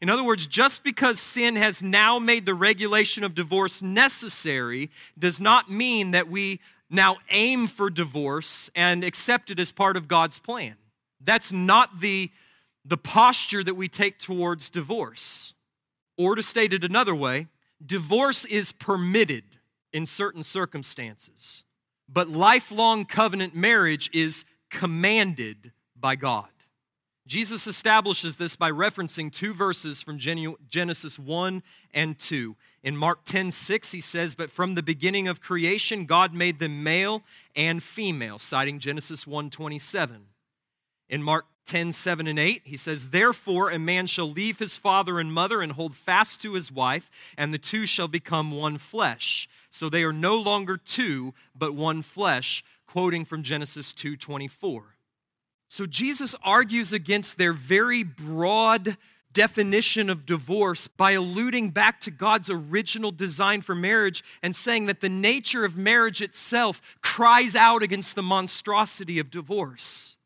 [0.01, 5.43] In other words, just because sin has now made the regulation of divorce necessary does
[5.43, 10.39] not mean that we now aim for divorce and accept it as part of God's
[10.39, 10.77] plan.
[11.21, 12.31] That's not the,
[12.83, 15.53] the posture that we take towards divorce.
[16.17, 17.49] Or to state it another way,
[17.85, 19.58] divorce is permitted
[19.93, 21.65] in certain circumstances.
[22.09, 26.49] But lifelong covenant marriage is commanded by God.
[27.27, 32.57] Jesus establishes this by referencing two verses from Genesis 1 and 2.
[32.83, 36.83] In Mark 10 6, he says, But from the beginning of creation, God made them
[36.83, 37.23] male
[37.55, 40.25] and female, citing Genesis 1 27.
[41.11, 45.21] In Mark 10, 7 and 8, he says, Therefore a man shall leave his father
[45.21, 49.49] and mother and hold fast to his wife, and the two shall become one flesh.
[49.71, 54.97] So they are no longer two, but one flesh, quoting from Genesis 2 24.
[55.69, 58.97] So Jesus argues against their very broad
[59.35, 65.01] definition of divorce by alluding back to God's original design for marriage and saying that
[65.01, 70.17] the nature of marriage itself cries out against the monstrosity of divorce.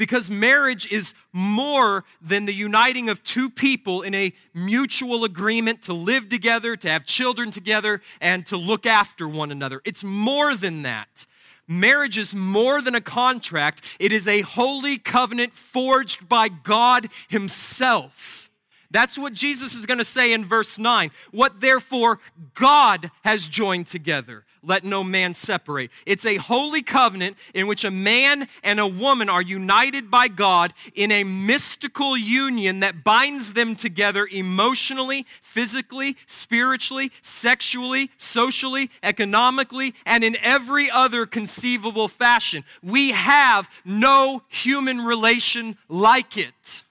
[0.00, 5.92] Because marriage is more than the uniting of two people in a mutual agreement to
[5.92, 9.82] live together, to have children together, and to look after one another.
[9.84, 11.26] It's more than that.
[11.68, 18.49] Marriage is more than a contract, it is a holy covenant forged by God Himself.
[18.90, 21.10] That's what Jesus is going to say in verse 9.
[21.30, 22.18] What therefore
[22.54, 25.90] God has joined together, let no man separate.
[26.06, 30.74] It's a holy covenant in which a man and a woman are united by God
[30.94, 40.24] in a mystical union that binds them together emotionally, physically, spiritually, sexually, socially, economically, and
[40.24, 42.64] in every other conceivable fashion.
[42.82, 46.82] We have no human relation like it.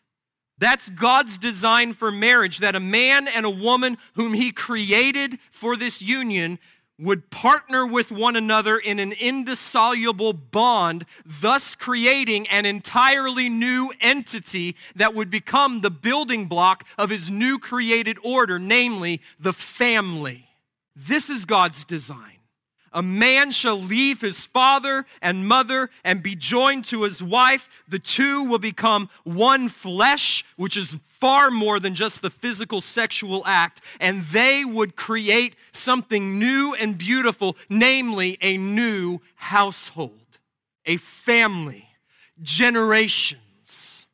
[0.60, 5.76] That's God's design for marriage that a man and a woman whom He created for
[5.76, 6.60] this union
[6.99, 14.76] would partner with one another in an indissoluble bond, thus creating an entirely new entity
[14.95, 20.49] that would become the building block of His new created order, namely the family.
[20.93, 22.38] This is God's design
[22.91, 27.69] A man shall leave his father and mother and be joined to his wife.
[27.87, 33.43] The two will become one flesh, which is far more than just the physical sexual
[33.45, 33.81] act.
[33.99, 40.39] And they would create something new and beautiful, namely a new household,
[40.85, 41.89] a family,
[42.41, 44.07] generations.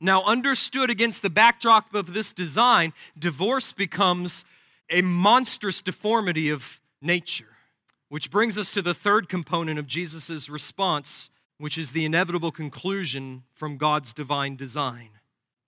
[0.00, 4.44] Now, understood against the backdrop of this design, divorce becomes
[4.90, 7.51] a monstrous deformity of nature.
[8.12, 13.44] Which brings us to the third component of Jesus' response, which is the inevitable conclusion
[13.54, 15.12] from God's divine design.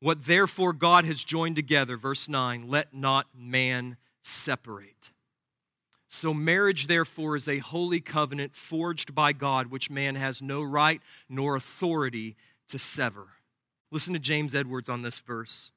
[0.01, 5.11] What therefore God has joined together, verse 9, let not man separate.
[6.11, 11.01] So, marriage, therefore, is a holy covenant forged by God, which man has no right
[11.31, 12.37] nor authority
[12.69, 13.29] to sever.
[13.91, 15.73] Listen to James Edwards on this verse.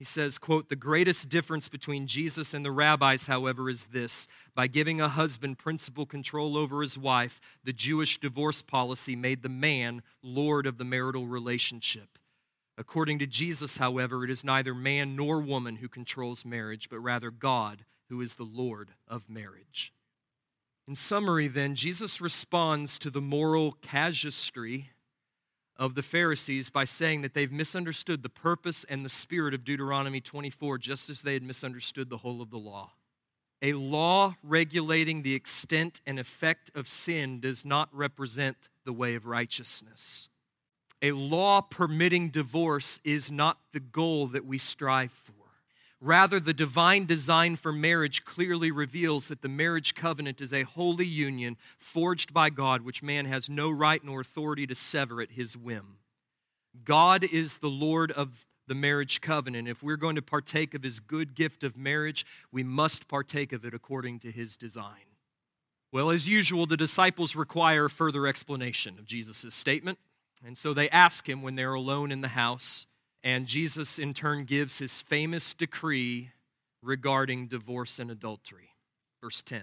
[0.00, 4.28] He says, quote, the greatest difference between Jesus and the rabbis, however, is this.
[4.54, 9.50] By giving a husband principal control over his wife, the Jewish divorce policy made the
[9.50, 12.18] man lord of the marital relationship.
[12.78, 17.30] According to Jesus, however, it is neither man nor woman who controls marriage, but rather
[17.30, 19.92] God who is the Lord of marriage.
[20.88, 24.92] In summary, then, Jesus responds to the moral casuistry
[25.80, 30.20] of the Pharisees by saying that they've misunderstood the purpose and the spirit of Deuteronomy
[30.20, 32.90] 24, just as they had misunderstood the whole of the law.
[33.62, 39.24] A law regulating the extent and effect of sin does not represent the way of
[39.24, 40.28] righteousness.
[41.00, 45.39] A law permitting divorce is not the goal that we strive for.
[46.00, 51.04] Rather, the divine design for marriage clearly reveals that the marriage covenant is a holy
[51.04, 55.58] union forged by God, which man has no right nor authority to sever at his
[55.58, 55.98] whim.
[56.84, 59.68] God is the Lord of the marriage covenant.
[59.68, 63.64] If we're going to partake of his good gift of marriage, we must partake of
[63.66, 65.10] it according to his design.
[65.92, 69.98] Well, as usual, the disciples require further explanation of Jesus' statement.
[70.46, 72.86] And so they ask him when they're alone in the house
[73.22, 76.30] and Jesus, in turn, gives his famous decree
[76.82, 78.70] regarding divorce and adultery.
[79.22, 79.62] Verse 10.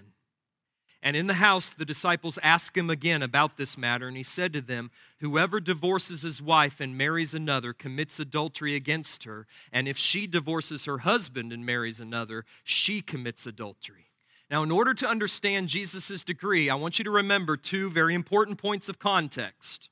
[1.01, 4.51] And in the house, the disciples ask him again about this matter, and he said
[4.53, 4.89] to them,
[5.19, 10.85] Whoever divorces his wife and marries another commits adultery against her, and if she divorces
[10.85, 14.07] her husband and marries another, she commits adultery.
[14.49, 18.57] Now, in order to understand Jesus' decree, I want you to remember two very important
[18.57, 19.89] points of context.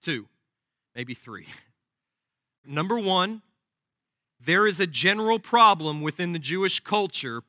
[0.00, 0.28] Two,
[0.94, 1.46] maybe three.
[2.66, 3.42] Number one,
[4.40, 7.42] there is a general problem within the Jewish culture,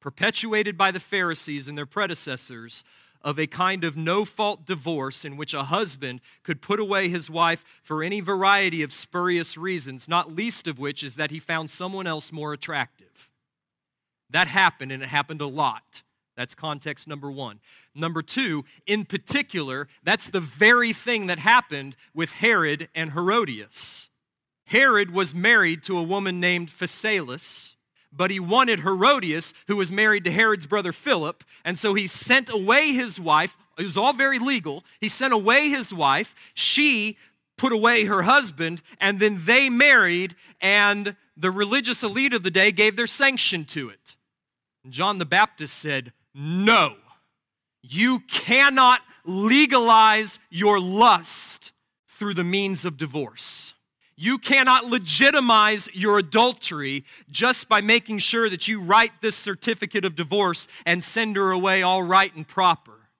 [0.00, 2.84] perpetuated by the Pharisees and their predecessors,
[3.22, 7.28] of a kind of no fault divorce in which a husband could put away his
[7.28, 11.68] wife for any variety of spurious reasons, not least of which is that he found
[11.68, 13.30] someone else more attractive.
[14.30, 16.02] That happened, and it happened a lot.
[16.36, 17.58] That's context number one.
[17.94, 24.08] Number two, in particular, that's the very thing that happened with Herod and Herodias.
[24.68, 27.74] Herod was married to a woman named Phasaelus,
[28.12, 32.50] but he wanted Herodias, who was married to Herod's brother Philip, and so he sent
[32.50, 33.56] away his wife.
[33.78, 34.84] It was all very legal.
[35.00, 36.34] He sent away his wife.
[36.52, 37.16] She
[37.56, 42.70] put away her husband, and then they married, and the religious elite of the day
[42.70, 44.16] gave their sanction to it.
[44.90, 46.96] John the Baptist said, No,
[47.82, 51.72] you cannot legalize your lust
[52.06, 53.72] through the means of divorce.
[54.20, 60.16] You cannot legitimize your adultery just by making sure that you write this certificate of
[60.16, 63.10] divorce and send her away all right and proper.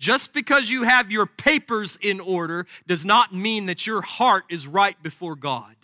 [0.00, 4.66] Just because you have your papers in order does not mean that your heart is
[4.66, 5.76] right before God.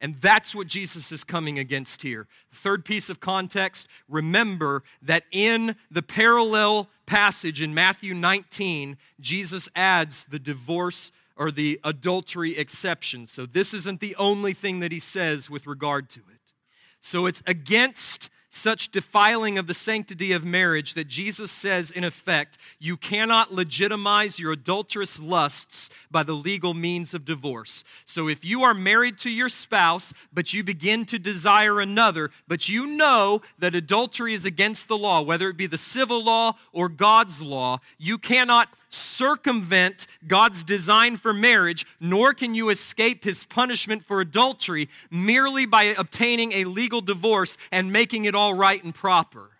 [0.00, 2.28] And that's what Jesus is coming against here.
[2.52, 10.24] Third piece of context remember that in the parallel passage in Matthew 19, Jesus adds
[10.26, 13.26] the divorce or the adultery exception.
[13.26, 16.52] So this isn't the only thing that he says with regard to it.
[17.00, 22.56] So it's against such defiling of the sanctity of marriage that Jesus says, in effect,
[22.78, 27.82] you cannot legitimize your adulterous lusts by the legal means of divorce.
[28.06, 32.68] So if you are married to your spouse, but you begin to desire another, but
[32.68, 36.88] you know that adultery is against the law, whether it be the civil law or
[36.88, 44.04] God's law, you cannot circumvent God's design for marriage, nor can you escape his punishment
[44.04, 48.94] for adultery merely by obtaining a legal divorce and making it all all right and
[48.94, 49.52] proper.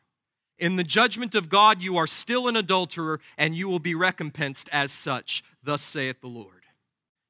[0.59, 4.69] In the judgment of God, you are still an adulterer, and you will be recompensed
[4.71, 5.43] as such.
[5.63, 6.65] Thus saith the Lord.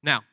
[0.03, 0.25] Now,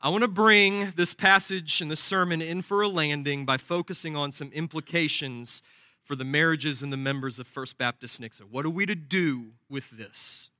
[0.00, 4.14] I want to bring this passage and this sermon in for a landing by focusing
[4.14, 5.60] on some implications
[6.04, 8.42] for the marriages and the members of First Baptist Nixa.
[8.42, 10.50] What are we to do with this?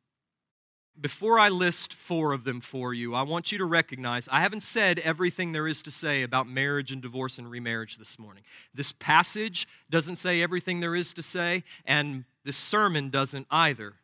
[1.00, 4.64] Before I list four of them for you, I want you to recognize I haven't
[4.64, 8.42] said everything there is to say about marriage and divorce and remarriage this morning.
[8.74, 13.94] This passage doesn't say everything there is to say, and this sermon doesn't either.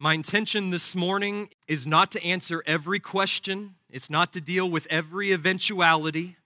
[0.00, 4.88] My intention this morning is not to answer every question, it's not to deal with
[4.90, 6.36] every eventuality.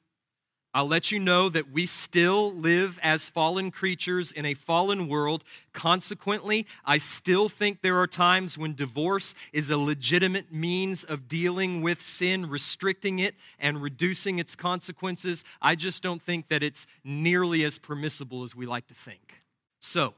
[0.73, 5.43] I'll let you know that we still live as fallen creatures in a fallen world.
[5.73, 11.83] Consequently, I still think there are times when divorce is a legitimate means of dealing
[11.83, 15.43] with sin, restricting it, and reducing its consequences.
[15.61, 19.43] I just don't think that it's nearly as permissible as we like to think.
[19.81, 20.15] So,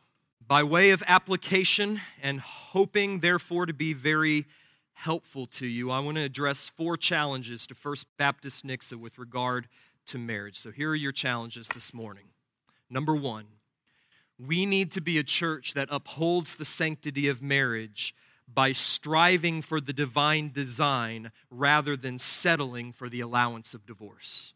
[0.46, 4.44] by way of application and hoping, therefore, to be very
[4.92, 9.66] helpful to you, I want to address four challenges to First Baptist Nixa with regard
[10.12, 10.58] to marriage.
[10.58, 12.26] So here are your challenges this morning.
[12.88, 13.46] Number one,
[14.38, 18.14] we need to be a church that upholds the sanctity of marriage
[18.52, 24.52] by striving for the divine design rather than settling for the allowance of divorce.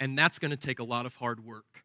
[0.00, 1.84] And that's going to take a lot of hard work.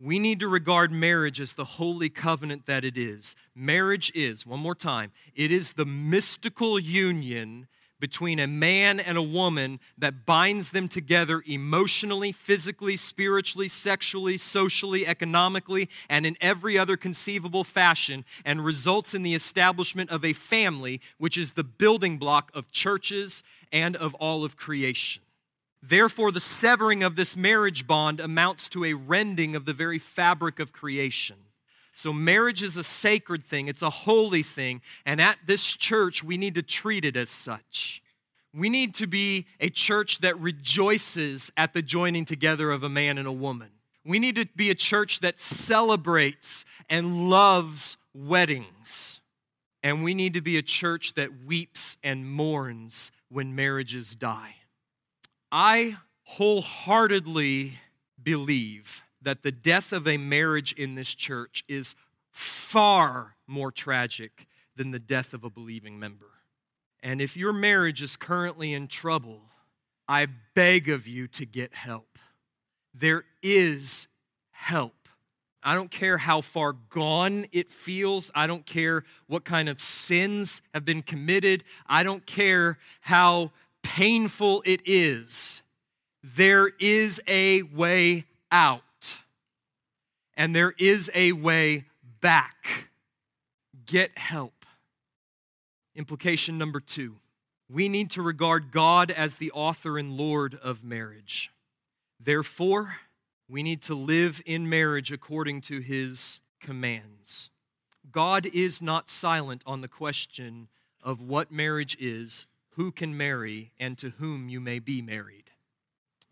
[0.00, 3.34] We need to regard marriage as the holy covenant that it is.
[3.52, 7.66] Marriage is, one more time, it is the mystical union
[8.00, 15.06] between a man and a woman that binds them together emotionally, physically, spiritually, sexually, socially,
[15.06, 21.00] economically, and in every other conceivable fashion, and results in the establishment of a family,
[21.18, 23.42] which is the building block of churches
[23.72, 25.22] and of all of creation.
[25.82, 30.58] Therefore, the severing of this marriage bond amounts to a rending of the very fabric
[30.58, 31.36] of creation.
[31.98, 36.36] So, marriage is a sacred thing, it's a holy thing, and at this church, we
[36.36, 38.04] need to treat it as such.
[38.54, 43.18] We need to be a church that rejoices at the joining together of a man
[43.18, 43.70] and a woman.
[44.04, 49.18] We need to be a church that celebrates and loves weddings.
[49.82, 54.54] And we need to be a church that weeps and mourns when marriages die.
[55.50, 57.72] I wholeheartedly
[58.22, 61.94] believe that the death of a marriage in this church is
[62.30, 64.46] far more tragic
[64.76, 66.26] than the death of a believing member.
[67.02, 69.42] And if your marriage is currently in trouble,
[70.06, 72.18] I beg of you to get help.
[72.94, 74.06] There is
[74.50, 74.94] help.
[75.62, 78.30] I don't care how far gone it feels.
[78.34, 81.64] I don't care what kind of sins have been committed.
[81.86, 83.52] I don't care how
[83.82, 85.62] painful it is.
[86.22, 88.82] There is a way out
[90.38, 91.84] and there is a way
[92.20, 92.88] back.
[93.84, 94.64] Get help.
[95.94, 97.16] Implication number two
[97.70, 101.52] we need to regard God as the author and Lord of marriage.
[102.18, 102.96] Therefore,
[103.46, 107.50] we need to live in marriage according to his commands.
[108.10, 110.68] God is not silent on the question
[111.02, 115.50] of what marriage is, who can marry, and to whom you may be married.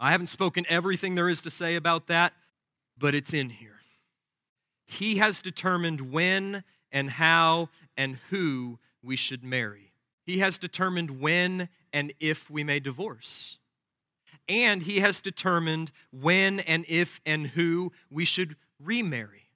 [0.01, 2.33] I haven't spoken everything there is to say about that,
[2.97, 3.76] but it's in here.
[4.87, 9.93] He has determined when and how and who we should marry.
[10.25, 13.59] He has determined when and if we may divorce.
[14.49, 19.51] And He has determined when and if and who we should remarry.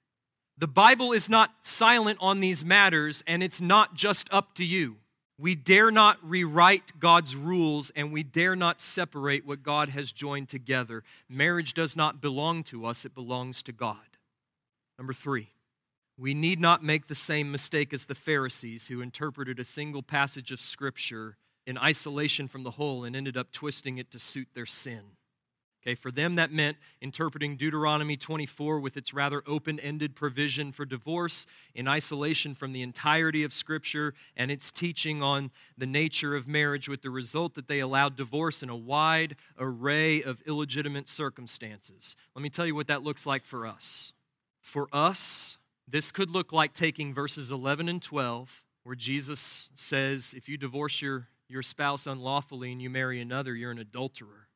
[0.57, 4.97] The Bible is not silent on these matters, and it's not just up to you.
[5.41, 10.49] We dare not rewrite God's rules and we dare not separate what God has joined
[10.49, 11.03] together.
[11.27, 14.10] Marriage does not belong to us, it belongs to God.
[15.01, 15.47] Number three,
[16.15, 20.51] we need not make the same mistake as the Pharisees who interpreted a single passage
[20.51, 24.67] of Scripture in isolation from the whole and ended up twisting it to suit their
[24.67, 25.01] sin.
[25.81, 30.85] Okay, for them, that meant interpreting Deuteronomy 24 with its rather open ended provision for
[30.85, 36.47] divorce in isolation from the entirety of Scripture and its teaching on the nature of
[36.47, 42.15] marriage, with the result that they allowed divorce in a wide array of illegitimate circumstances.
[42.35, 44.13] Let me tell you what that looks like for us.
[44.61, 45.57] For us,
[45.87, 51.01] this could look like taking verses 11 and 12, where Jesus says, If you divorce
[51.01, 54.47] your, your spouse unlawfully and you marry another, you're an adulterer.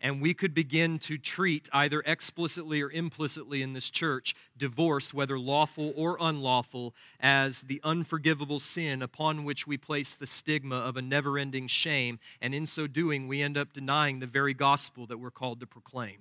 [0.00, 5.38] And we could begin to treat, either explicitly or implicitly in this church, divorce, whether
[5.38, 11.02] lawful or unlawful, as the unforgivable sin upon which we place the stigma of a
[11.02, 12.18] never ending shame.
[12.42, 15.66] And in so doing, we end up denying the very gospel that we're called to
[15.66, 16.18] proclaim.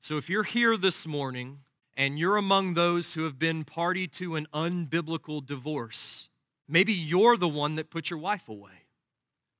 [0.00, 1.58] So if you're here this morning
[1.96, 6.28] and you're among those who have been party to an unbiblical divorce,
[6.68, 8.86] maybe you're the one that put your wife away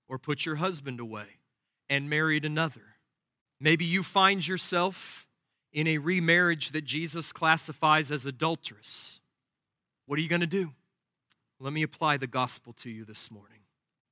[0.09, 1.27] or put your husband away
[1.89, 2.97] and married another.
[3.61, 5.27] Maybe you find yourself
[5.73, 9.21] in a remarriage that Jesus classifies as adulterous,
[10.07, 10.73] what are you going to do?
[11.59, 13.61] Let me apply the gospel to you this morning.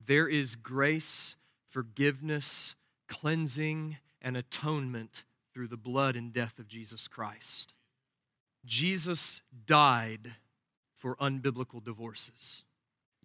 [0.05, 1.35] There is grace,
[1.69, 2.75] forgiveness,
[3.07, 7.73] cleansing, and atonement through the blood and death of Jesus Christ.
[8.65, 10.35] Jesus died
[10.93, 12.63] for unbiblical divorces.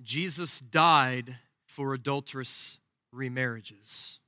[0.02, 2.78] Jesus died for adulterous
[3.14, 4.18] remarriages.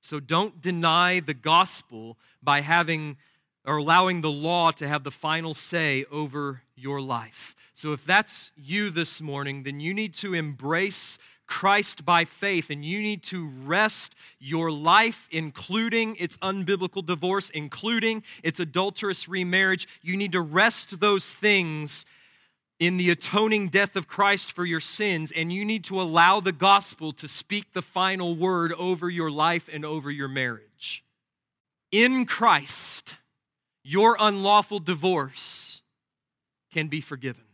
[0.00, 3.18] So don't deny the gospel by having
[3.64, 7.54] or allowing the law to have the final say over your life.
[7.74, 11.18] So if that's you this morning, then you need to embrace
[11.52, 18.22] Christ by faith and you need to rest your life, including its unbiblical divorce, including
[18.42, 19.86] its adulterous remarriage.
[20.00, 22.06] You need to rest those things
[22.80, 26.52] in the atoning death of Christ for your sins, and you need to allow the
[26.52, 31.04] gospel to speak the final word over your life and over your marriage.
[31.90, 33.16] In Christ,
[33.84, 35.82] your unlawful divorce
[36.72, 37.44] can be forgiven.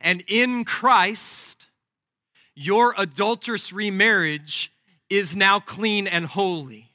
[0.00, 1.55] And in Christ,
[2.56, 4.72] your adulterous remarriage
[5.08, 6.90] is now clean and holy.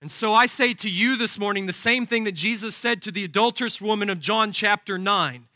[0.00, 3.12] And so I say to you this morning the same thing that Jesus said to
[3.12, 5.46] the adulterous woman of John chapter 9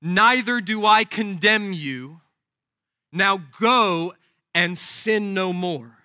[0.00, 2.20] Neither do I condemn you.
[3.10, 4.12] Now go
[4.54, 5.96] and sin no more.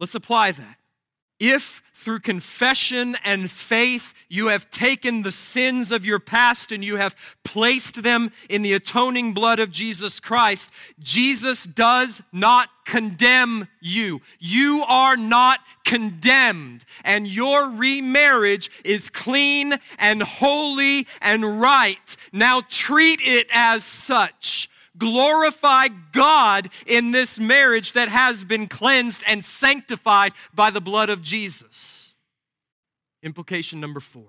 [0.00, 0.77] Let's apply that.
[1.40, 6.96] If through confession and faith you have taken the sins of your past and you
[6.96, 10.70] have placed them in the atoning blood of Jesus Christ,
[11.00, 14.20] Jesus does not condemn you.
[14.38, 22.16] You are not condemned, and your remarriage is clean and holy and right.
[22.32, 29.44] Now treat it as such glorify God in this marriage that has been cleansed and
[29.44, 32.14] sanctified by the blood of Jesus.
[33.22, 34.26] Implication number four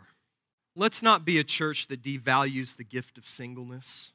[0.76, 4.13] let's not be a church that devalues the gift of singleness.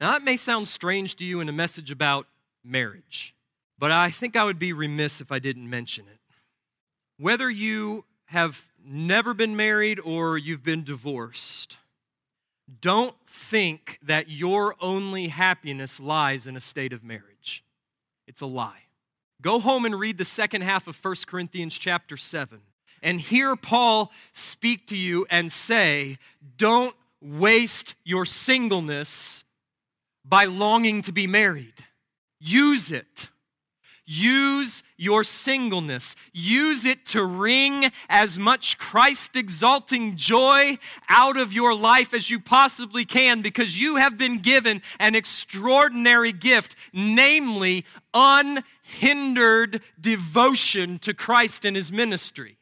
[0.00, 2.26] Now, that may sound strange to you in a message about
[2.62, 3.34] marriage,
[3.78, 6.18] but I think I would be remiss if I didn't mention it.
[7.18, 11.78] Whether you have never been married or you've been divorced,
[12.80, 17.64] don't think that your only happiness lies in a state of marriage.
[18.26, 18.84] It's a lie.
[19.40, 22.60] Go home and read the second half of 1 Corinthians chapter 7
[23.02, 26.18] and hear Paul speak to you and say,
[26.56, 29.44] Don't waste your singleness
[30.24, 31.74] by longing to be married.
[32.38, 33.28] Use it.
[34.04, 36.16] Use your singleness.
[36.32, 40.78] Use it to wring as much Christ exalting joy
[41.08, 46.32] out of your life as you possibly can because you have been given an extraordinary
[46.32, 52.58] gift, namely unhindered devotion to Christ and his ministry.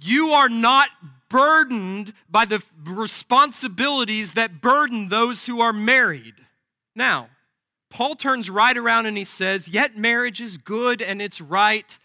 [0.00, 0.90] You are not
[1.30, 6.34] burdened by the responsibilities that burden those who are married.
[6.94, 7.30] Now,
[7.90, 11.98] Paul turns right around and he says, Yet marriage is good and it's right.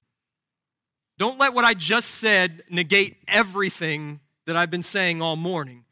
[1.18, 5.86] Don't let what I just said negate everything that I've been saying all morning.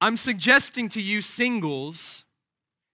[0.00, 2.24] I'm suggesting to you, singles,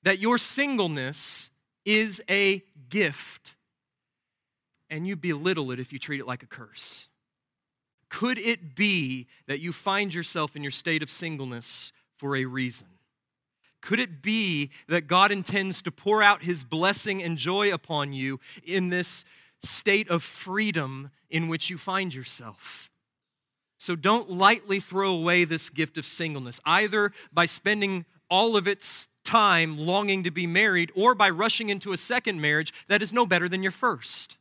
[0.03, 1.51] that your singleness
[1.85, 3.55] is a gift,
[4.89, 7.09] and you belittle it if you treat it like a curse.
[8.09, 12.87] Could it be that you find yourself in your state of singleness for a reason?
[13.85, 18.41] Could it be that God intends to pour out his blessing and joy upon you
[18.65, 19.27] in this
[19.63, 22.91] state of freedom in which you find yourself?
[23.77, 29.07] So don't lightly throw away this gift of singleness, either by spending all of its
[29.23, 33.27] time longing to be married or by rushing into a second marriage that is no
[33.27, 34.39] better than your first.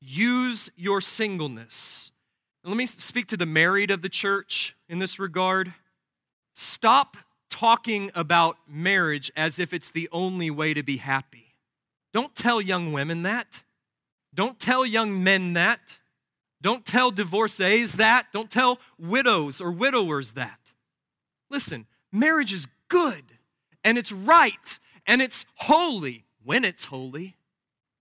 [0.00, 2.10] Use your singleness.
[2.64, 5.72] Let me speak to the married of the church in this regard.
[6.52, 7.16] Stop
[7.50, 11.54] talking about marriage as if it's the only way to be happy.
[12.12, 13.62] Don't tell young women that.
[14.34, 15.98] Don't tell young men that.
[16.62, 18.26] Don't tell divorcees that.
[18.32, 20.58] Don't tell widows or widowers that.
[21.50, 23.24] Listen, marriage is good
[23.84, 27.36] and it's right and it's holy when it's holy,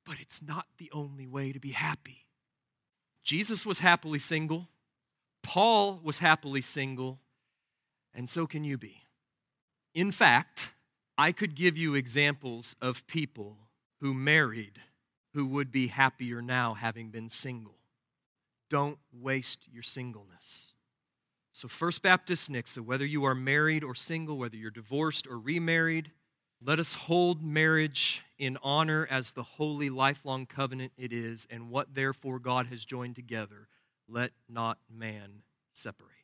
[0.06, 2.26] but it's not the only way to be happy.
[3.24, 4.68] Jesus was happily single,
[5.44, 7.20] Paul was happily single,
[8.14, 9.04] and so can you be.
[9.94, 10.72] In fact,
[11.18, 13.58] I could give you examples of people
[14.00, 14.80] who married
[15.34, 17.78] who would be happier now having been single.
[18.70, 20.74] Don't waste your singleness.
[21.52, 26.12] So, First Baptist Nixa, whether you are married or single, whether you're divorced or remarried,
[26.62, 31.96] let us hold marriage in honor as the holy lifelong covenant it is, and what
[31.96, 33.68] therefore God has joined together,
[34.08, 36.19] let not man separate.